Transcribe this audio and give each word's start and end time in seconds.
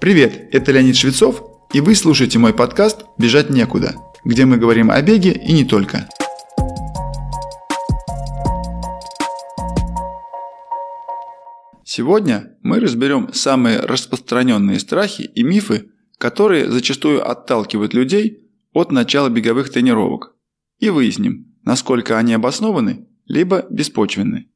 Привет, 0.00 0.48
это 0.52 0.72
Леонид 0.72 0.96
Швецов, 0.96 1.42
и 1.72 1.80
вы 1.80 1.94
слушаете 1.94 2.38
мой 2.38 2.52
подкаст 2.52 3.04
«Бежать 3.16 3.48
некуда», 3.48 3.94
где 4.24 4.44
мы 4.44 4.58
говорим 4.58 4.90
о 4.90 5.00
беге 5.00 5.32
и 5.32 5.52
не 5.52 5.64
только. 5.64 6.08
Сегодня 11.84 12.56
мы 12.62 12.80
разберем 12.80 13.32
самые 13.32 13.80
распространенные 13.80 14.78
страхи 14.80 15.22
и 15.22 15.42
мифы, 15.42 15.90
которые 16.18 16.70
зачастую 16.70 17.26
отталкивают 17.26 17.94
людей 17.94 18.50
от 18.72 18.90
начала 18.92 19.28
беговых 19.30 19.70
тренировок, 19.70 20.34
и 20.80 20.90
выясним, 20.90 21.54
насколько 21.62 22.18
они 22.18 22.34
обоснованы 22.34 23.06
либо 23.26 23.64
беспочвенны. 23.70 24.50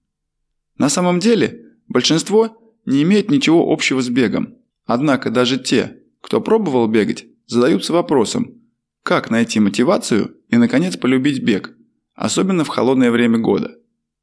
На 0.77 0.89
самом 0.89 1.21
деле, 1.21 1.63
большинство 1.87 2.59
не 2.85 3.03
имеет 3.03 3.31
ничего 3.31 3.73
общего 3.73 4.03
с 4.03 4.09
бегом, 4.09 4.59
однако 4.89 5.31
даже 5.31 5.59
те, 5.59 5.99
кто 6.21 6.41
пробовал 6.41 6.89
бегать, 6.89 7.27
задаются 7.47 7.93
вопросом, 7.93 8.55
как 9.05 9.31
найти 9.31 9.61
мотивацию 9.61 10.35
и, 10.49 10.57
наконец, 10.57 10.97
полюбить 10.97 11.43
бег, 11.43 11.77
особенно 12.15 12.65
в 12.65 12.69
холодное 12.69 13.11
время 13.11 13.39
года. 13.39 13.77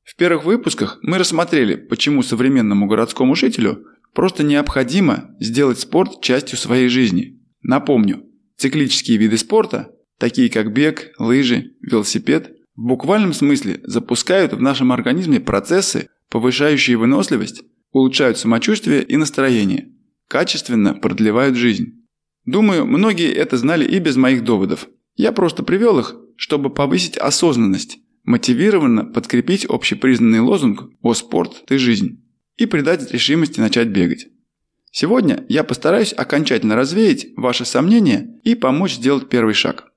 В 0.03 0.15
первых 0.15 0.43
выпусках 0.43 0.99
мы 1.01 1.19
рассмотрели, 1.19 1.75
почему 1.75 2.23
современному 2.23 2.87
городскому 2.87 3.35
жителю 3.35 3.85
просто 4.13 4.43
необходимо 4.43 5.35
сделать 5.39 5.79
спорт 5.79 6.21
частью 6.21 6.57
своей 6.57 6.89
жизни. 6.89 7.39
Напомню, 7.61 8.25
циклические 8.57 9.17
виды 9.17 9.37
спорта, 9.37 9.91
такие 10.17 10.49
как 10.49 10.73
бег, 10.73 11.11
лыжи, 11.19 11.73
велосипед, 11.81 12.51
в 12.75 12.81
буквальном 12.81 13.33
смысле 13.33 13.81
запускают 13.83 14.53
в 14.53 14.61
нашем 14.61 14.91
организме 14.91 15.39
процессы, 15.39 16.09
повышающие 16.29 16.97
выносливость, 16.97 17.63
улучшают 17.91 18.37
самочувствие 18.37 19.03
и 19.03 19.15
настроение, 19.15 19.94
качественно 20.27 20.93
продлевают 20.93 21.55
жизнь. 21.55 22.05
Думаю, 22.45 22.85
многие 22.85 23.31
это 23.31 23.57
знали 23.57 23.85
и 23.85 23.99
без 23.99 24.15
моих 24.15 24.43
доводов. 24.43 24.87
Я 25.15 25.31
просто 25.31 25.63
привел 25.63 25.99
их, 25.99 26.15
чтобы 26.35 26.69
повысить 26.69 27.17
осознанность, 27.17 27.99
мотивированно 28.23 29.05
подкрепить 29.05 29.65
общепризнанный 29.65 30.39
лозунг 30.39 30.89
«О 31.01 31.13
спорт, 31.13 31.63
ты 31.65 31.77
жизнь» 31.77 32.23
и 32.57 32.65
придать 32.65 33.11
решимости 33.11 33.59
начать 33.59 33.89
бегать. 33.89 34.27
Сегодня 34.91 35.45
я 35.49 35.63
постараюсь 35.63 36.13
окончательно 36.13 36.75
развеять 36.75 37.27
ваши 37.35 37.65
сомнения 37.65 38.39
и 38.43 38.55
помочь 38.55 38.93
сделать 38.93 39.27
первый 39.27 39.53
шаг. 39.53 39.91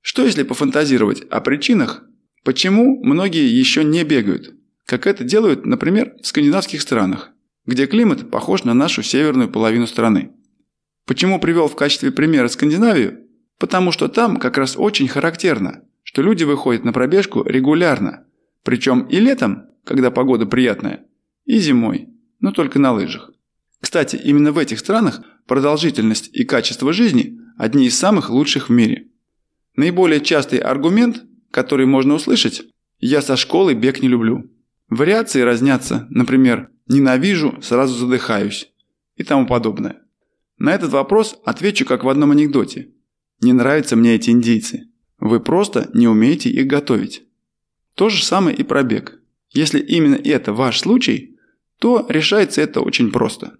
Что 0.00 0.24
если 0.24 0.44
пофантазировать 0.44 1.22
о 1.22 1.40
причинах, 1.40 2.04
почему 2.44 3.02
многие 3.02 3.48
еще 3.48 3.82
не 3.82 4.04
бегают, 4.04 4.54
как 4.84 5.06
это 5.06 5.24
делают, 5.24 5.66
например, 5.66 6.14
в 6.22 6.26
скандинавских 6.26 6.80
странах, 6.80 7.32
где 7.68 7.86
климат 7.86 8.30
похож 8.30 8.64
на 8.64 8.72
нашу 8.72 9.02
северную 9.02 9.50
половину 9.50 9.86
страны. 9.86 10.30
Почему 11.04 11.38
привел 11.38 11.68
в 11.68 11.76
качестве 11.76 12.10
примера 12.10 12.48
Скандинавию? 12.48 13.26
Потому 13.58 13.92
что 13.92 14.08
там 14.08 14.38
как 14.38 14.56
раз 14.56 14.74
очень 14.78 15.06
характерно, 15.06 15.82
что 16.02 16.22
люди 16.22 16.44
выходят 16.44 16.84
на 16.84 16.94
пробежку 16.94 17.42
регулярно, 17.44 18.24
причем 18.62 19.02
и 19.02 19.20
летом, 19.20 19.66
когда 19.84 20.10
погода 20.10 20.46
приятная, 20.46 21.04
и 21.44 21.58
зимой, 21.58 22.08
но 22.40 22.52
только 22.52 22.78
на 22.78 22.92
лыжах. 22.92 23.32
Кстати, 23.82 24.16
именно 24.16 24.50
в 24.52 24.56
этих 24.56 24.78
странах 24.78 25.20
продолжительность 25.46 26.30
и 26.32 26.44
качество 26.44 26.94
жизни 26.94 27.38
одни 27.58 27.86
из 27.86 27.98
самых 27.98 28.30
лучших 28.30 28.70
в 28.70 28.72
мире. 28.72 29.08
Наиболее 29.76 30.22
частый 30.22 30.58
аргумент, 30.58 31.22
который 31.50 31.84
можно 31.84 32.14
услышать– 32.14 32.62
«я 33.00 33.20
со 33.20 33.36
школы 33.36 33.74
бег 33.74 34.00
не 34.00 34.08
люблю». 34.08 34.50
Вариации 34.88 35.42
разнятся, 35.42 36.06
например, 36.10 36.70
«ненавижу, 36.86 37.58
сразу 37.60 37.94
задыхаюсь» 37.94 38.72
и 39.16 39.24
тому 39.24 39.46
подобное. 39.46 40.02
На 40.56 40.74
этот 40.74 40.92
вопрос 40.92 41.38
отвечу 41.44 41.84
как 41.84 42.04
в 42.04 42.08
одном 42.08 42.30
анекдоте. 42.30 42.90
Не 43.40 43.52
нравятся 43.52 43.96
мне 43.96 44.14
эти 44.14 44.30
индейцы. 44.30 44.88
Вы 45.18 45.40
просто 45.40 45.90
не 45.92 46.08
умеете 46.08 46.50
их 46.50 46.66
готовить. 46.66 47.24
То 47.94 48.08
же 48.08 48.24
самое 48.24 48.56
и 48.56 48.62
про 48.62 48.82
бег. 48.82 49.20
Если 49.50 49.80
именно 49.80 50.14
это 50.16 50.52
ваш 50.52 50.80
случай, 50.80 51.36
то 51.78 52.06
решается 52.08 52.60
это 52.60 52.80
очень 52.80 53.12
просто. 53.12 53.58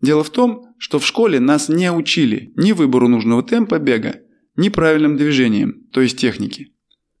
Дело 0.00 0.24
в 0.24 0.30
том, 0.30 0.74
что 0.78 0.98
в 0.98 1.06
школе 1.06 1.40
нас 1.40 1.68
не 1.68 1.90
учили 1.90 2.52
ни 2.56 2.72
выбору 2.72 3.08
нужного 3.08 3.42
темпа 3.42 3.78
бега, 3.78 4.20
ни 4.56 4.68
правильным 4.68 5.16
движением, 5.16 5.86
то 5.92 6.00
есть 6.00 6.18
техники. 6.18 6.72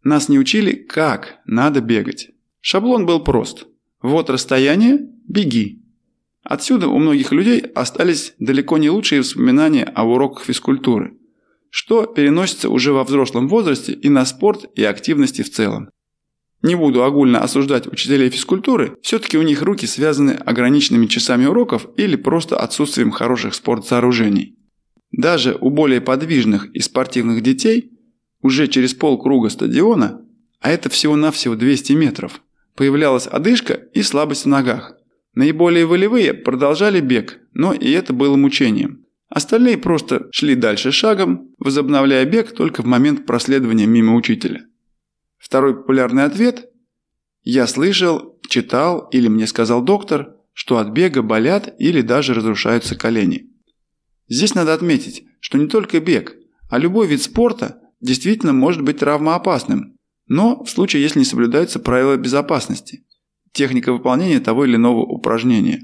Нас 0.02 0.28
не 0.28 0.38
учили, 0.38 0.72
как 0.72 1.38
надо 1.46 1.80
бегать. 1.80 2.33
Шаблон 2.66 3.04
был 3.04 3.20
прост. 3.22 3.66
Вот 4.00 4.30
расстояние– 4.30 5.06
беги. 5.28 5.82
Отсюда 6.42 6.88
у 6.88 6.98
многих 6.98 7.30
людей 7.30 7.60
остались 7.60 8.32
далеко 8.38 8.78
не 8.78 8.88
лучшие 8.88 9.20
воспоминания 9.20 9.84
о 9.84 10.04
уроках 10.04 10.44
физкультуры, 10.44 11.12
что 11.68 12.06
переносится 12.06 12.70
уже 12.70 12.94
во 12.94 13.04
взрослом 13.04 13.48
возрасте 13.48 13.92
и 13.92 14.08
на 14.08 14.24
спорт 14.24 14.64
и 14.76 14.82
активности 14.82 15.42
в 15.42 15.52
целом. 15.52 15.90
Не 16.62 16.74
буду 16.74 17.04
огульно 17.04 17.40
осуждать 17.40 17.86
учителей 17.86 18.30
физкультуры, 18.30 18.96
все-таки 19.02 19.36
у 19.36 19.42
них 19.42 19.60
руки 19.60 19.84
связаны 19.84 20.30
ограниченными 20.30 21.04
часами 21.04 21.44
уроков 21.44 21.86
или 21.98 22.16
просто 22.16 22.56
отсутствием 22.58 23.10
хороших 23.10 23.54
спортсооружений. 23.54 24.56
Даже 25.12 25.58
у 25.60 25.68
более 25.68 26.00
подвижных 26.00 26.74
и 26.74 26.80
спортивных 26.80 27.42
детей 27.42 27.92
уже 28.40 28.68
через 28.68 28.94
полкруга 28.94 29.50
стадиона, 29.50 30.22
а 30.60 30.70
это 30.70 30.88
всего-навсего 30.88 31.56
200 31.56 31.92
метров, 31.92 32.40
Появлялась 32.76 33.26
одышка 33.26 33.74
и 33.74 34.02
слабость 34.02 34.44
в 34.44 34.48
ногах. 34.48 34.96
Наиболее 35.34 35.86
волевые 35.86 36.34
продолжали 36.34 37.00
бег, 37.00 37.40
но 37.52 37.72
и 37.72 37.90
это 37.90 38.12
было 38.12 38.36
мучением. 38.36 39.06
Остальные 39.28 39.78
просто 39.78 40.28
шли 40.30 40.54
дальше 40.54 40.92
шагом, 40.92 41.54
возобновляя 41.58 42.24
бег 42.24 42.52
только 42.52 42.82
в 42.82 42.86
момент 42.86 43.26
проследования 43.26 43.86
мимо 43.86 44.14
учителя. 44.14 44.66
Второй 45.38 45.76
популярный 45.76 46.24
ответ– 46.24 46.68
я 47.44 47.66
слышал, 47.66 48.38
читал 48.48 49.06
или 49.12 49.28
мне 49.28 49.46
сказал 49.46 49.82
доктор, 49.82 50.34
что 50.54 50.78
от 50.78 50.88
бега 50.88 51.20
болят 51.20 51.74
или 51.78 52.00
даже 52.00 52.32
разрушаются 52.32 52.96
колени. 52.96 53.50
Здесь 54.28 54.54
надо 54.54 54.72
отметить, 54.72 55.26
что 55.40 55.58
не 55.58 55.68
только 55.68 56.00
бег, 56.00 56.36
а 56.70 56.78
любой 56.78 57.06
вид 57.06 57.22
спорта 57.22 57.82
действительно 58.00 58.54
может 58.54 58.80
быть 58.80 59.00
травмоопасным, 59.00 59.93
но 60.26 60.62
в 60.64 60.70
случае, 60.70 61.02
если 61.02 61.18
не 61.18 61.24
соблюдаются 61.24 61.78
правила 61.78 62.16
безопасности, 62.16 63.04
техника 63.52 63.92
выполнения 63.92 64.40
того 64.40 64.64
или 64.64 64.76
иного 64.76 65.00
упражнения. 65.00 65.82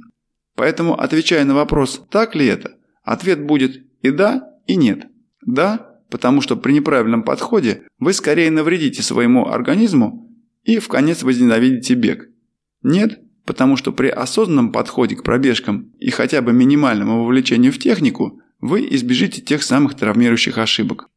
Поэтому, 0.57 0.99
отвечая 0.99 1.45
на 1.45 1.55
вопрос 1.55 2.03
«так 2.11 2.35
ли 2.35 2.47
это?», 2.47 2.77
ответ 3.03 3.45
будет 3.45 3.83
и 4.03 4.11
да, 4.11 4.51
и 4.67 4.77
нет. 4.77 5.07
Да, 5.45 6.01
потому 6.11 6.41
что 6.41 6.57
при 6.57 6.73
неправильном 6.73 7.23
подходе 7.23 7.85
вы 7.99 8.13
скорее 8.13 8.51
навредите 8.51 9.03
своему 9.03 9.47
организму 9.47 10.31
и 10.65 10.79
в 10.79 10.89
конец 10.89 11.23
возненавидите 11.23 11.95
бег. 11.95 12.29
Нет, 12.83 13.21
потому 13.45 13.77
что 13.77 13.93
при 13.93 14.09
осознанном 14.09 14.73
подходе 14.73 15.17
к 15.17 15.23
пробежкам 15.23 15.93
и 15.99 16.11
хотя 16.11 16.43
бы 16.43 16.53
минимальному 16.53 17.25
вовлечению 17.25 17.73
в 17.73 17.79
технику 17.79 18.41
вы 18.61 18.87
избежите 18.91 19.41
тех 19.41 19.63
самых 19.63 19.95
травмирующих 19.95 20.59
ошибок. 20.59 21.09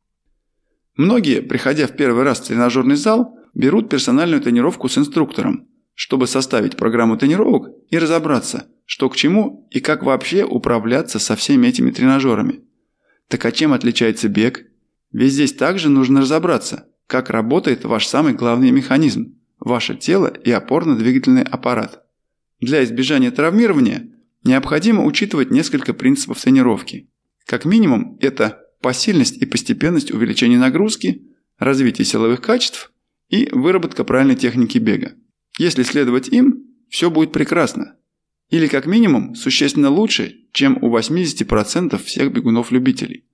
Многие, 0.95 1.41
приходя 1.41 1.87
в 1.87 1.95
первый 1.95 2.23
раз 2.23 2.39
в 2.39 2.47
тренажерный 2.47 2.95
зал, 2.95 3.37
берут 3.53 3.89
персональную 3.89 4.41
тренировку 4.41 4.89
с 4.89 4.97
инструктором, 4.97 5.67
чтобы 5.95 6.27
составить 6.27 6.77
программу 6.77 7.17
тренировок 7.17 7.71
и 7.89 7.97
разобраться, 7.97 8.67
что 8.85 9.09
к 9.09 9.15
чему 9.15 9.67
и 9.71 9.79
как 9.79 10.03
вообще 10.03 10.43
управляться 10.43 11.19
со 11.19 11.35
всеми 11.35 11.67
этими 11.67 11.91
тренажерами. 11.91 12.61
Так 13.27 13.45
а 13.45 13.51
чем 13.51 13.73
отличается 13.73 14.29
бег? 14.29 14.65
Ведь 15.11 15.33
здесь 15.33 15.53
также 15.53 15.89
нужно 15.89 16.21
разобраться, 16.21 16.87
как 17.07 17.29
работает 17.29 17.85
ваш 17.85 18.07
самый 18.07 18.33
главный 18.33 18.71
механизм– 18.71 19.35
ваше 19.59 19.95
тело 19.95 20.27
и 20.27 20.51
опорно-двигательный 20.51 21.43
аппарат. 21.43 22.03
Для 22.59 22.83
избежания 22.83 23.31
травмирования 23.31 24.09
необходимо 24.43 25.03
учитывать 25.05 25.51
несколько 25.51 25.93
принципов 25.93 26.41
тренировки. 26.41 27.09
Как 27.45 27.65
минимум, 27.65 28.17
это 28.21 28.62
посильность 28.83 29.37
и 29.37 29.45
постепенность 29.47 30.11
увеличения 30.11 30.59
нагрузки, 30.59 31.23
развитие 31.57 32.05
силовых 32.05 32.41
качеств 32.41 32.91
и 33.29 33.49
выработка 33.51 34.03
правильной 34.03 34.35
техники 34.35 34.77
бега. 34.77 35.13
Если 35.57 35.83
следовать 35.83 36.27
им, 36.27 36.65
все 36.89 37.09
будет 37.09 37.31
прекрасно. 37.31 37.95
Или 38.49 38.67
как 38.67 38.85
минимум 38.85 39.35
существенно 39.35 39.89
лучше, 39.89 40.35
чем 40.51 40.77
у 40.81 40.95
80% 40.95 41.97
всех 42.03 42.31
бегунов-любителей. 42.33 43.25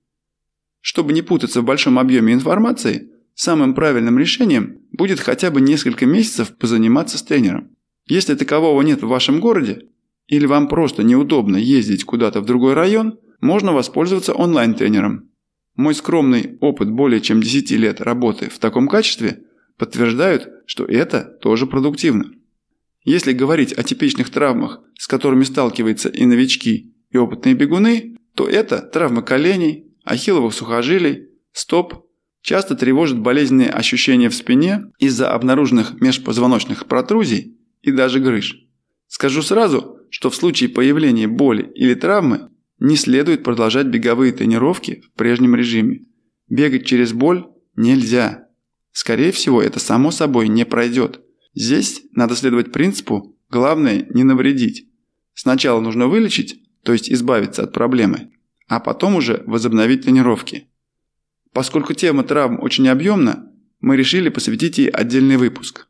Чтобы 0.80 1.12
не 1.12 1.20
путаться 1.20 1.60
в 1.60 1.64
большом 1.64 1.98
объеме 1.98 2.32
информации, 2.32 3.10
самым 3.34 3.74
правильным 3.74 4.18
решением 4.18 4.78
будет 4.92 5.18
хотя 5.18 5.50
бы 5.50 5.60
несколько 5.60 6.06
месяцев 6.06 6.56
позаниматься 6.56 7.18
с 7.18 7.22
тренером. 7.22 7.76
Если 8.06 8.34
такового 8.34 8.80
нет 8.82 9.02
в 9.02 9.08
вашем 9.08 9.40
городе, 9.40 9.88
или 10.28 10.46
вам 10.46 10.68
просто 10.68 11.02
неудобно 11.02 11.56
ездить 11.56 12.04
куда-то 12.04 12.40
в 12.40 12.46
другой 12.46 12.74
район, 12.74 13.18
можно 13.40 13.72
воспользоваться 13.72 14.32
онлайн-тренером, 14.32 15.29
мой 15.80 15.94
скромный 15.94 16.58
опыт 16.60 16.90
более 16.90 17.20
чем 17.20 17.40
10 17.40 17.70
лет 17.72 18.00
работы 18.00 18.50
в 18.50 18.58
таком 18.58 18.86
качестве 18.86 19.42
подтверждают, 19.76 20.48
что 20.66 20.84
это 20.84 21.22
тоже 21.40 21.66
продуктивно. 21.66 22.30
Если 23.02 23.32
говорить 23.32 23.72
о 23.72 23.82
типичных 23.82 24.30
травмах, 24.30 24.80
с 24.98 25.08
которыми 25.08 25.44
сталкиваются 25.44 26.10
и 26.10 26.26
новички, 26.26 26.94
и 27.10 27.16
опытные 27.16 27.54
бегуны, 27.54 28.16
то 28.34 28.46
это 28.46 28.82
травмы 28.82 29.22
коленей, 29.22 29.86
ахилловых 30.04 30.52
сухожилий, 30.52 31.28
стоп, 31.52 32.06
часто 32.42 32.76
тревожат 32.76 33.18
болезненные 33.18 33.70
ощущения 33.70 34.28
в 34.28 34.34
спине 34.34 34.84
из-за 34.98 35.32
обнаруженных 35.32 36.00
межпозвоночных 36.00 36.86
протрузий 36.86 37.56
и 37.82 37.90
даже 37.90 38.20
грыж. 38.20 38.66
Скажу 39.06 39.42
сразу, 39.42 39.98
что 40.10 40.30
в 40.30 40.36
случае 40.36 40.68
появления 40.68 41.26
боли 41.26 41.70
или 41.74 41.94
травмы 41.94 42.50
не 42.80 42.96
следует 42.96 43.44
продолжать 43.44 43.86
беговые 43.86 44.32
тренировки 44.32 45.02
в 45.06 45.12
прежнем 45.16 45.54
режиме. 45.54 46.06
Бегать 46.48 46.86
через 46.86 47.12
боль 47.12 47.46
нельзя. 47.76 48.48
Скорее 48.90 49.30
всего, 49.32 49.62
это 49.62 49.78
само 49.78 50.10
собой 50.10 50.48
не 50.48 50.64
пройдет. 50.64 51.20
Здесь 51.54 52.02
надо 52.12 52.34
следовать 52.34 52.72
принципу 52.72 53.36
«главное 53.50 54.06
не 54.10 54.24
навредить». 54.24 54.88
Сначала 55.34 55.80
нужно 55.80 56.08
вылечить, 56.08 56.62
то 56.82 56.92
есть 56.92 57.10
избавиться 57.10 57.62
от 57.62 57.72
проблемы, 57.72 58.32
а 58.66 58.80
потом 58.80 59.14
уже 59.14 59.42
возобновить 59.46 60.02
тренировки. 60.02 60.68
Поскольку 61.52 61.94
тема 61.94 62.24
травм 62.24 62.60
очень 62.62 62.88
объемна, 62.88 63.50
мы 63.80 63.96
решили 63.96 64.28
посвятить 64.28 64.78
ей 64.78 64.88
отдельный 64.88 65.36
выпуск. 65.36 65.88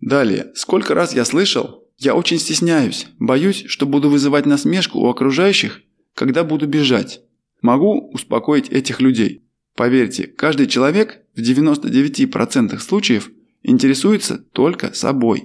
Далее, 0.00 0.52
сколько 0.54 0.94
раз 0.94 1.14
я 1.14 1.24
слышал, 1.24 1.89
я 2.00 2.14
очень 2.14 2.38
стесняюсь, 2.38 3.08
боюсь, 3.18 3.64
что 3.66 3.84
буду 3.84 4.08
вызывать 4.08 4.46
насмешку 4.46 4.98
у 4.98 5.08
окружающих, 5.08 5.82
когда 6.14 6.44
буду 6.44 6.66
бежать. 6.66 7.20
Могу 7.60 8.10
успокоить 8.10 8.70
этих 8.70 9.02
людей. 9.02 9.44
Поверьте, 9.76 10.26
каждый 10.26 10.66
человек 10.66 11.20
в 11.36 11.40
99% 11.40 12.78
случаев 12.78 13.30
интересуется 13.62 14.38
только 14.38 14.94
собой. 14.94 15.44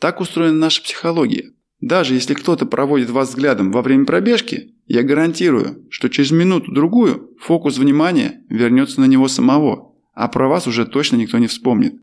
Так 0.00 0.20
устроена 0.20 0.58
наша 0.58 0.82
психология. 0.82 1.52
Даже 1.80 2.14
если 2.14 2.34
кто-то 2.34 2.66
проводит 2.66 3.10
вас 3.10 3.28
взглядом 3.28 3.70
во 3.70 3.80
время 3.80 4.04
пробежки, 4.04 4.74
я 4.88 5.04
гарантирую, 5.04 5.86
что 5.88 6.08
через 6.08 6.32
минуту-другую 6.32 7.30
фокус 7.40 7.78
внимания 7.78 8.42
вернется 8.48 9.00
на 9.00 9.04
него 9.04 9.28
самого, 9.28 9.94
а 10.14 10.26
про 10.26 10.48
вас 10.48 10.66
уже 10.66 10.84
точно 10.84 11.14
никто 11.14 11.38
не 11.38 11.46
вспомнит. 11.46 11.94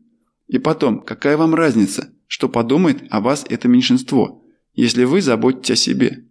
И 0.50 0.58
потом, 0.58 1.00
какая 1.00 1.36
вам 1.36 1.54
разница, 1.54 2.12
что 2.26 2.48
подумает 2.48 3.04
о 3.08 3.20
вас 3.20 3.46
это 3.48 3.68
меньшинство, 3.68 4.44
если 4.74 5.04
вы 5.04 5.22
заботитесь 5.22 5.70
о 5.70 5.76
себе? 5.76 6.24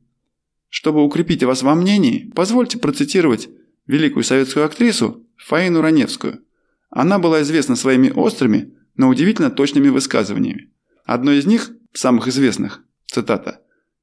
Чтобы 0.67 1.05
укрепить 1.05 1.41
вас 1.43 1.63
во 1.63 1.73
мнении, 1.73 2.29
позвольте 2.35 2.77
процитировать 2.77 3.47
великую 3.87 4.25
советскую 4.25 4.65
актрису 4.65 5.25
Фаину 5.37 5.79
Раневскую. 5.79 6.43
Она 6.89 7.17
была 7.17 7.43
известна 7.43 7.77
своими 7.77 8.09
острыми, 8.09 8.73
но 8.97 9.07
удивительно 9.07 9.49
точными 9.49 9.87
высказываниями. 9.87 10.69
Одно 11.05 11.31
из 11.31 11.45
них, 11.45 11.71
самых 11.93 12.27
известных, 12.27 12.83
цитата, 13.07 13.61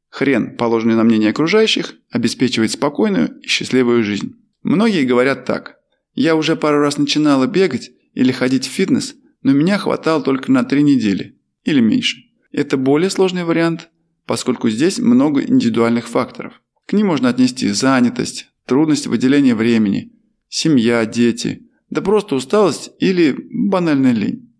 «Хрен, 0.08 0.56
положенный 0.56 0.94
на 0.94 1.04
мнение 1.04 1.28
окружающих, 1.28 1.92
обеспечивает 2.10 2.70
спокойную 2.70 3.38
и 3.40 3.48
счастливую 3.48 4.02
жизнь». 4.02 4.34
Многие 4.62 5.04
говорят 5.04 5.44
так. 5.44 5.76
«Я 6.14 6.36
уже 6.36 6.56
пару 6.56 6.78
раз 6.78 6.96
начинала 6.96 7.46
бегать 7.46 7.90
или 8.14 8.32
ходить 8.32 8.66
в 8.66 8.70
фитнес, 8.70 9.14
но 9.42 9.52
меня 9.52 9.78
хватало 9.78 10.22
только 10.22 10.50
на 10.50 10.64
три 10.64 10.82
недели 10.82 11.38
или 11.64 11.80
меньше. 11.80 12.18
Это 12.52 12.76
более 12.76 13.10
сложный 13.10 13.44
вариант, 13.44 13.90
поскольку 14.24 14.68
здесь 14.68 14.98
много 14.98 15.42
индивидуальных 15.42 16.08
факторов. 16.08 16.60
К 16.86 16.92
ним 16.92 17.08
можно 17.08 17.28
отнести 17.28 17.68
занятость, 17.68 18.48
трудность 18.64 19.06
выделения 19.06 19.54
времени, 19.54 20.12
семья, 20.48 21.04
дети, 21.04 21.68
да 21.90 22.00
просто 22.02 22.34
усталость 22.34 22.90
или 22.98 23.36
банальная 23.50 24.12
лень. 24.12 24.52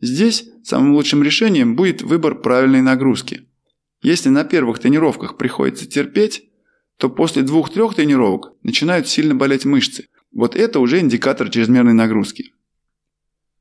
Здесь 0.00 0.48
самым 0.62 0.94
лучшим 0.94 1.22
решением 1.22 1.76
будет 1.76 2.02
выбор 2.02 2.40
правильной 2.40 2.82
нагрузки. 2.82 3.48
Если 4.02 4.28
на 4.28 4.44
первых 4.44 4.78
тренировках 4.78 5.36
приходится 5.36 5.86
терпеть, 5.86 6.50
то 6.98 7.08
после 7.08 7.42
двух-трех 7.42 7.94
тренировок 7.94 8.52
начинают 8.62 9.08
сильно 9.08 9.34
болеть 9.34 9.64
мышцы. 9.64 10.06
Вот 10.32 10.54
это 10.54 10.80
уже 10.80 11.00
индикатор 11.00 11.48
чрезмерной 11.48 11.94
нагрузки. 11.94 12.52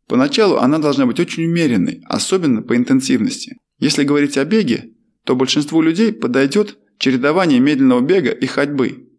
Поначалу 0.07 0.57
она 0.57 0.77
должна 0.79 1.05
быть 1.05 1.19
очень 1.19 1.45
умеренной, 1.45 2.01
особенно 2.05 2.61
по 2.61 2.75
интенсивности. 2.75 3.57
Если 3.79 4.03
говорить 4.03 4.37
о 4.37 4.45
беге, 4.45 4.91
то 5.23 5.35
большинству 5.35 5.81
людей 5.81 6.13
подойдет 6.13 6.77
чередование 6.97 7.59
медленного 7.59 8.01
бега 8.01 8.31
и 8.31 8.45
ходьбы. 8.45 9.09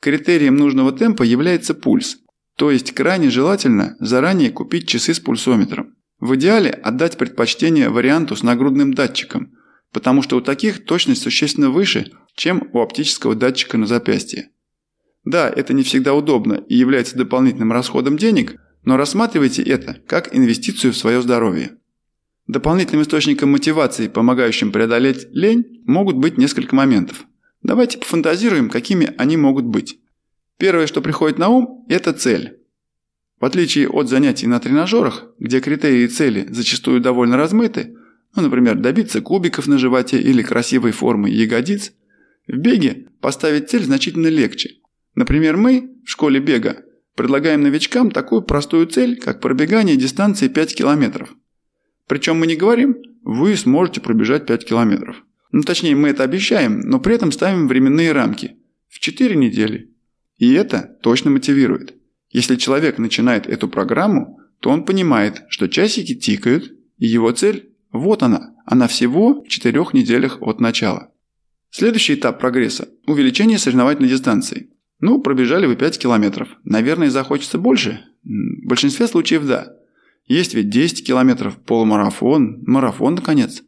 Критерием 0.00 0.56
нужного 0.56 0.92
темпа 0.92 1.24
является 1.24 1.74
пульс, 1.74 2.18
то 2.56 2.70
есть 2.70 2.92
крайне 2.92 3.30
желательно 3.30 3.96
заранее 3.98 4.50
купить 4.50 4.88
часы 4.88 5.12
с 5.12 5.20
пульсометром. 5.20 5.96
В 6.20 6.36
идеале 6.36 6.70
отдать 6.70 7.18
предпочтение 7.18 7.90
варианту 7.90 8.36
с 8.36 8.42
нагрудным 8.42 8.94
датчиком, 8.94 9.52
потому 9.92 10.22
что 10.22 10.36
у 10.36 10.40
таких 10.40 10.84
точность 10.84 11.22
существенно 11.22 11.70
выше, 11.70 12.12
чем 12.34 12.68
у 12.72 12.80
оптического 12.80 13.34
датчика 13.34 13.76
на 13.76 13.86
запястье. 13.86 14.50
Да, 15.24 15.48
это 15.48 15.74
не 15.74 15.82
всегда 15.82 16.14
удобно 16.14 16.54
и 16.68 16.76
является 16.76 17.16
дополнительным 17.16 17.72
расходом 17.72 18.16
денег, 18.16 18.56
но 18.88 18.96
рассматривайте 18.96 19.62
это 19.64 20.00
как 20.06 20.34
инвестицию 20.34 20.94
в 20.94 20.96
свое 20.96 21.20
здоровье. 21.20 21.72
Дополнительным 22.46 23.02
источником 23.02 23.52
мотивации, 23.52 24.08
помогающим 24.08 24.72
преодолеть 24.72 25.26
лень, 25.30 25.82
могут 25.84 26.16
быть 26.16 26.38
несколько 26.38 26.74
моментов. 26.74 27.26
Давайте 27.62 27.98
пофантазируем, 27.98 28.70
какими 28.70 29.12
они 29.18 29.36
могут 29.36 29.66
быть. 29.66 29.98
Первое, 30.56 30.86
что 30.86 31.02
приходит 31.02 31.36
на 31.36 31.50
ум– 31.50 31.84
это 31.90 32.14
цель. 32.14 32.60
В 33.38 33.44
отличие 33.44 33.90
от 33.90 34.08
занятий 34.08 34.46
на 34.46 34.58
тренажерах, 34.58 35.26
где 35.38 35.60
критерии 35.60 36.06
цели 36.06 36.46
зачастую 36.48 37.02
довольно 37.02 37.36
размыты, 37.36 37.94
ну, 38.34 38.40
например, 38.40 38.76
добиться 38.76 39.20
кубиков 39.20 39.66
на 39.66 39.76
животе 39.76 40.18
или 40.18 40.40
красивой 40.40 40.92
формы 40.92 41.28
ягодиц, 41.28 41.92
в 42.46 42.56
беге 42.56 43.08
поставить 43.20 43.68
цель 43.68 43.84
значительно 43.84 44.28
легче. 44.28 44.76
Например, 45.14 45.58
мы 45.58 45.90
в 46.06 46.08
школе 46.08 46.40
бега 46.40 46.86
предлагаем 47.18 47.62
новичкам 47.62 48.12
такую 48.12 48.42
простую 48.42 48.86
цель, 48.86 49.18
как 49.18 49.40
пробегание 49.40 49.96
дистанции 49.96 50.46
5 50.46 50.74
километров. 50.74 51.34
Причем 52.06 52.38
мы 52.38 52.46
не 52.46 52.54
говорим 52.54 52.96
«вы 53.24 53.56
сможете 53.56 54.00
пробежать 54.00 54.46
5 54.46 54.64
километров». 54.64 55.16
Ну, 55.50 55.62
точнее, 55.62 55.96
мы 55.96 56.10
это 56.10 56.22
обещаем, 56.22 56.80
но 56.80 57.00
при 57.00 57.16
этом 57.16 57.32
ставим 57.32 57.66
временные 57.66 58.12
рамки– 58.12 58.56
в 58.88 59.00
4 59.00 59.34
недели. 59.34 59.90
И 60.36 60.52
это 60.52 60.96
точно 61.02 61.30
мотивирует. 61.30 61.96
Если 62.30 62.54
человек 62.54 62.98
начинает 62.98 63.48
эту 63.48 63.68
программу, 63.68 64.38
то 64.60 64.70
он 64.70 64.84
понимает, 64.84 65.42
что 65.48 65.68
часики 65.68 66.14
тикают, 66.14 66.72
и 66.98 67.06
его 67.06 67.32
цель– 67.32 67.74
вот 67.90 68.22
она, 68.22 68.54
она 68.64 68.86
всего 68.86 69.42
в 69.42 69.48
4 69.48 69.86
неделях 69.92 70.38
от 70.40 70.60
начала. 70.60 71.10
Следующий 71.70 72.14
этап 72.14 72.38
прогресса– 72.38 72.88
увеличение 73.06 73.58
соревновательной 73.58 74.08
дистанции. 74.08 74.70
Ну, 75.00 75.20
пробежали 75.20 75.66
вы 75.66 75.76
5 75.76 75.98
километров. 75.98 76.48
Наверное, 76.64 77.10
захочется 77.10 77.58
больше? 77.58 78.00
В 78.24 78.66
большинстве 78.66 79.06
случаев 79.06 79.46
да. 79.46 79.74
Есть 80.26 80.54
ведь 80.54 80.70
10 80.70 81.06
километров, 81.06 81.56
полумарафон, 81.56 82.62
марафон, 82.66 83.14
наконец. 83.14 83.62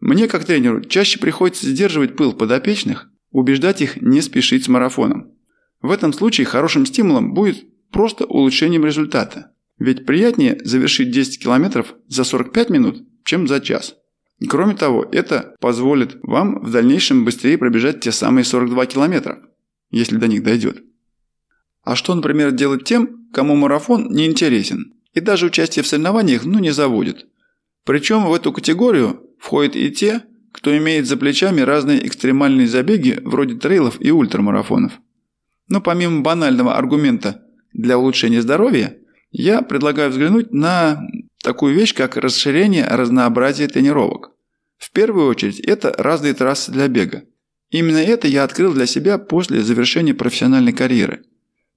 Мне, 0.00 0.28
как 0.28 0.44
тренеру, 0.44 0.82
чаще 0.82 1.18
приходится 1.18 1.66
сдерживать 1.66 2.16
пыл 2.16 2.32
подопечных, 2.32 3.10
убеждать 3.30 3.80
их 3.80 4.00
не 4.00 4.20
спешить 4.20 4.64
с 4.64 4.68
марафоном. 4.68 5.32
В 5.80 5.90
этом 5.90 6.12
случае 6.12 6.46
хорошим 6.46 6.84
стимулом 6.84 7.32
будет 7.32 7.64
просто 7.90 8.24
улучшением 8.24 8.84
результата. 8.84 9.52
Ведь 9.78 10.04
приятнее 10.04 10.58
завершить 10.64 11.10
10 11.10 11.42
километров 11.42 11.94
за 12.06 12.24
45 12.24 12.70
минут, 12.70 13.02
чем 13.24 13.46
за 13.46 13.60
час. 13.60 13.96
Кроме 14.48 14.74
того, 14.74 15.06
это 15.10 15.54
позволит 15.60 16.18
вам 16.22 16.62
в 16.62 16.70
дальнейшем 16.70 17.24
быстрее 17.24 17.58
пробежать 17.58 18.00
те 18.00 18.10
самые 18.10 18.44
42 18.44 18.86
километра, 18.86 19.38
если 19.90 20.16
до 20.16 20.28
них 20.28 20.42
дойдет. 20.42 20.82
А 21.82 21.96
что, 21.96 22.14
например, 22.14 22.52
делать 22.52 22.84
тем, 22.84 23.28
кому 23.32 23.56
марафон 23.56 24.10
не 24.10 24.26
интересен 24.26 24.94
и 25.12 25.20
даже 25.20 25.46
участие 25.46 25.82
в 25.82 25.86
соревнованиях 25.86 26.44
ну 26.44 26.58
не 26.58 26.70
заводит? 26.70 27.26
Причем 27.84 28.26
в 28.26 28.34
эту 28.34 28.52
категорию 28.52 29.22
входят 29.38 29.74
и 29.74 29.90
те, 29.90 30.24
кто 30.52 30.76
имеет 30.76 31.06
за 31.06 31.16
плечами 31.16 31.60
разные 31.60 32.06
экстремальные 32.06 32.66
забеги 32.66 33.20
вроде 33.24 33.54
трейлов 33.54 33.96
и 34.00 34.10
ультрамарафонов. 34.10 34.92
Но 35.68 35.80
помимо 35.80 36.22
банального 36.22 36.76
аргумента 36.76 37.42
для 37.72 37.98
улучшения 37.98 38.42
здоровья, 38.42 38.96
я 39.30 39.62
предлагаю 39.62 40.10
взглянуть 40.10 40.52
на 40.52 41.00
такую 41.42 41.74
вещь, 41.74 41.94
как 41.94 42.16
расширение 42.16 42.86
разнообразия 42.86 43.68
тренировок. 43.68 44.32
В 44.76 44.90
первую 44.90 45.28
очередь, 45.28 45.60
это 45.60 45.94
разные 45.96 46.34
трассы 46.34 46.72
для 46.72 46.88
бега. 46.88 47.24
Именно 47.70 47.98
это 47.98 48.26
я 48.26 48.44
открыл 48.44 48.74
для 48.74 48.86
себя 48.86 49.18
после 49.18 49.62
завершения 49.62 50.14
профессиональной 50.14 50.72
карьеры. 50.72 51.22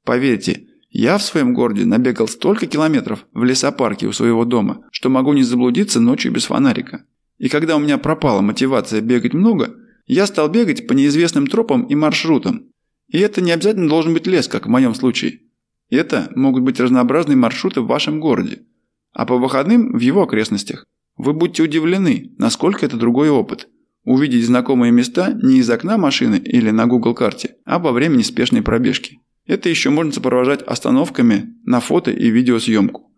Поверьте, 0.04 0.68
я 0.90 1.18
в 1.18 1.24
своем 1.24 1.54
городе 1.54 1.86
набегал 1.86 2.28
столько 2.28 2.68
километров 2.68 3.26
в 3.34 3.44
лесопарке 3.44 4.08
у 4.08 4.12
своего 4.12 4.46
дома, 4.46 4.86
что 4.92 5.10
могу 5.10 5.34
не 5.34 5.44
заблудиться 5.44 6.00
ночью 6.00 6.32
без 6.32 6.46
фонарика. 6.46 7.06
И 7.38 7.50
когда 7.50 7.76
у 7.76 7.80
меня 7.80 7.98
пропала 7.98 8.42
мотивация 8.42 9.02
бегать 9.02 9.34
много, 9.34 9.76
я 10.06 10.28
стал 10.28 10.50
бегать 10.50 10.88
по 10.88 10.94
неизвестным 10.94 11.48
тропам 11.48 11.84
и 11.84 11.96
маршрутам. 11.96 12.66
И 13.08 13.20
это 13.20 13.42
не 13.42 13.52
обязательно 13.52 13.90
должен 13.90 14.14
быть 14.14 14.28
лес, 14.28 14.48
как 14.48 14.66
в 14.66 14.70
моем 14.70 14.96
случае. 14.96 15.42
Это 15.90 16.32
могут 16.36 16.64
быть 16.64 16.80
разнообразные 16.80 17.38
маршруты 17.38 17.82
в 17.82 17.88
вашем 17.88 18.20
городе, 18.20 18.64
а 19.14 19.26
по 19.26 19.38
выходным 19.38 19.94
в 19.96 20.00
его 20.00 20.24
окрестностях. 20.24 20.86
Вы 21.18 21.34
будете 21.34 21.64
удивлены, 21.64 22.32
насколько 22.38 22.86
это 22.86 22.98
другой 22.98 23.30
опыт. 23.30 23.70
Увидеть 24.04 24.46
знакомые 24.46 24.92
места 24.92 25.34
не 25.34 25.60
из 25.60 25.70
окна 25.70 25.98
машины 25.98 26.38
или 26.38 26.70
на 26.72 26.88
Google 26.88 27.14
карте, 27.14 27.56
а 27.66 27.80
во 27.80 27.92
время 27.92 28.18
неспешной 28.18 28.62
пробежки. 28.62 29.20
Это 29.46 29.70
еще 29.70 29.90
можно 29.90 30.12
сопровождать 30.12 30.62
остановками 30.62 31.56
на 31.66 31.80
фото 31.80 32.12
и 32.12 32.30
видеосъемку. 32.30 33.12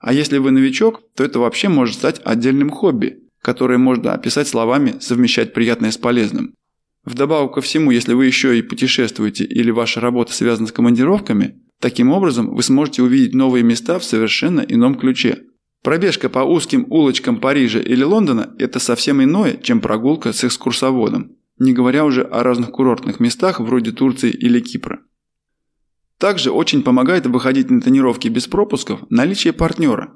А 0.00 0.12
если 0.12 0.38
вы 0.38 0.50
новичок, 0.50 1.02
то 1.16 1.24
это 1.24 1.38
вообще 1.38 1.68
может 1.68 1.96
стать 1.96 2.20
отдельным 2.24 2.70
хобби, 2.70 3.18
которое 3.42 3.78
можно 3.78 4.12
описать 4.12 4.48
словами 4.48 4.96
«совмещать 5.00 5.52
приятное 5.52 5.90
с 5.90 5.98
полезным». 5.98 6.54
Вдобавок 7.04 7.54
ко 7.54 7.60
всему, 7.60 7.90
если 7.90 8.14
вы 8.14 8.26
еще 8.26 8.58
и 8.58 8.62
путешествуете 8.62 9.44
или 9.44 9.70
ваша 9.70 10.00
работа 10.00 10.32
связана 10.32 10.66
с 10.66 10.72
командировками, 10.72 11.60
таким 11.80 12.10
образом 12.10 12.54
вы 12.54 12.62
сможете 12.62 13.02
увидеть 13.02 13.34
новые 13.34 13.62
места 13.62 13.98
в 13.98 14.04
совершенно 14.04 14.60
ином 14.60 14.94
ключе. 14.94 15.42
Пробежка 15.84 16.30
по 16.30 16.38
узким 16.38 16.86
улочкам 16.88 17.38
Парижа 17.40 17.78
или 17.78 18.02
Лондона– 18.02 18.54
это 18.58 18.78
совсем 18.78 19.22
иное, 19.22 19.58
чем 19.58 19.82
прогулка 19.82 20.32
с 20.32 20.42
экскурсоводом, 20.42 21.32
не 21.58 21.74
говоря 21.74 22.06
уже 22.06 22.22
о 22.22 22.42
разных 22.42 22.70
курортных 22.70 23.20
местах 23.20 23.60
вроде 23.60 23.92
Турции 23.92 24.30
или 24.30 24.60
Кипра. 24.60 25.00
Также 26.16 26.50
очень 26.50 26.82
помогает 26.82 27.26
выходить 27.26 27.70
на 27.70 27.82
тренировки 27.82 28.28
без 28.28 28.46
пропусков 28.48 29.00
наличие 29.10 29.52
партнера. 29.52 30.14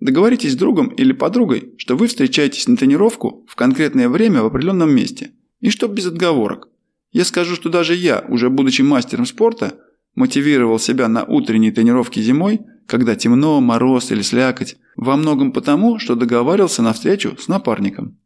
Договоритесь 0.00 0.52
с 0.52 0.56
другом 0.56 0.88
или 0.88 1.12
подругой, 1.12 1.74
что 1.76 1.98
вы 1.98 2.06
встречаетесь 2.06 2.66
на 2.66 2.78
тренировку 2.78 3.44
в 3.46 3.56
конкретное 3.56 4.08
время 4.08 4.40
в 4.40 4.46
определенном 4.46 4.90
месте. 4.90 5.32
И 5.60 5.68
что 5.68 5.86
без 5.86 6.06
отговорок. 6.06 6.70
Я 7.12 7.26
скажу, 7.26 7.56
что 7.56 7.68
даже 7.68 7.94
я, 7.94 8.24
уже 8.26 8.48
будучи 8.48 8.80
мастером 8.80 9.26
спорта, 9.26 9.80
мотивировал 10.14 10.78
себя 10.78 11.08
на 11.08 11.24
утренние 11.24 11.72
тренировки 11.72 12.20
зимой, 12.20 12.60
когда 12.90 13.16
темно, 13.16 13.60
мороз 13.60 14.10
или 14.10 14.20
слякоть, 14.20 14.76
во 14.96 15.16
многом 15.16 15.52
потому, 15.52 15.98
что 15.98 16.16
договаривался 16.16 16.82
на 16.82 16.92
встречу 16.92 17.36
с 17.38 17.48
напарником. 17.48 18.18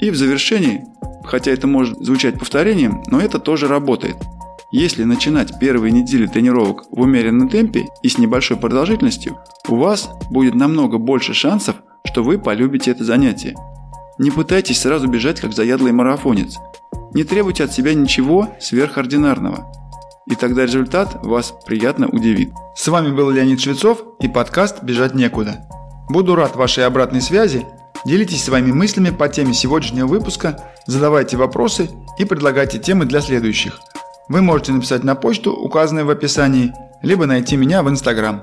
И 0.00 0.10
в 0.10 0.16
завершении, 0.16 0.84
хотя 1.24 1.50
это 1.50 1.66
может 1.66 1.98
звучать 1.98 2.38
повторением, 2.38 3.02
но 3.08 3.20
это 3.20 3.38
тоже 3.38 3.68
работает– 3.68 4.16
если 4.70 5.04
начинать 5.04 5.58
первые 5.58 5.90
недели 5.92 6.26
тренировок 6.26 6.84
в 6.90 7.00
умеренном 7.00 7.48
темпе 7.48 7.86
и 8.02 8.08
с 8.10 8.18
небольшой 8.18 8.58
продолжительностью, 8.58 9.38
у 9.66 9.76
вас 9.76 10.10
будет 10.30 10.54
намного 10.54 10.98
больше 10.98 11.32
шансов, 11.32 11.76
что 12.04 12.22
вы 12.22 12.38
полюбите 12.38 12.90
это 12.90 13.02
занятие. 13.02 13.54
Не 14.18 14.30
пытайтесь 14.30 14.80
сразу 14.80 15.08
бежать 15.08 15.40
как 15.40 15.54
заядлый 15.54 15.92
марафонец. 15.92 16.58
Не 17.14 17.24
требуйте 17.24 17.64
от 17.64 17.72
себя 17.72 17.94
ничего 17.94 18.54
сверхординарного. 18.60 19.72
И 20.30 20.34
тогда 20.34 20.64
результат 20.64 21.24
вас 21.24 21.54
приятно 21.66 22.08
удивит. 22.08 22.52
С 22.76 22.88
вами 22.88 23.10
был 23.10 23.30
Леонид 23.30 23.60
Швецов 23.60 24.02
и 24.20 24.28
подкаст 24.28 24.82
«Бежать 24.82 25.14
некуда». 25.14 25.66
Буду 26.08 26.34
рад 26.34 26.56
вашей 26.56 26.86
обратной 26.86 27.20
связи. 27.20 27.66
Делитесь 28.04 28.44
своими 28.44 28.72
мыслями 28.72 29.10
по 29.10 29.28
теме 29.28 29.54
сегодняшнего 29.54 30.06
выпуска, 30.06 30.62
задавайте 30.86 31.36
вопросы 31.36 31.90
и 32.18 32.24
предлагайте 32.24 32.78
темы 32.78 33.04
для 33.04 33.20
следующих– 33.20 33.80
вы 34.28 34.42
можете 34.42 34.72
написать 34.72 35.04
на 35.04 35.14
почту, 35.14 35.52
указанную 35.52 36.04
в 36.04 36.10
описании, 36.10 36.74
либо 37.02 37.24
найти 37.24 37.56
меня 37.56 37.82
в 37.82 37.88
Инстаграм. 37.88 38.42